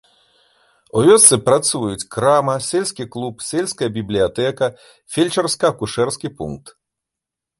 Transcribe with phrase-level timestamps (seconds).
[0.99, 4.69] У вёсцы працуюць крама, сельскі клуб, сельская бібліятэка,
[5.17, 6.75] фельчарска-акушэрскі пункт.